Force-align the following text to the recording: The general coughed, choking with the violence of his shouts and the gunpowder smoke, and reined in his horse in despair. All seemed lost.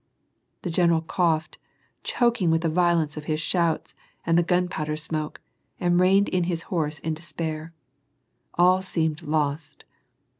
The 0.63 0.71
general 0.71 1.01
coughed, 1.03 1.59
choking 2.01 2.49
with 2.49 2.61
the 2.61 2.69
violence 2.69 3.17
of 3.17 3.25
his 3.25 3.39
shouts 3.39 3.93
and 4.25 4.35
the 4.35 4.41
gunpowder 4.41 4.95
smoke, 4.95 5.41
and 5.79 5.99
reined 5.99 6.27
in 6.27 6.45
his 6.45 6.63
horse 6.73 6.97
in 6.97 7.13
despair. 7.13 7.71
All 8.55 8.81
seemed 8.81 9.21
lost. 9.21 9.85